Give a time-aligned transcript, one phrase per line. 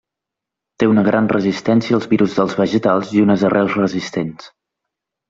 [0.83, 4.49] Té una gran resistència als virus dels vegetals i unes arrels resistents.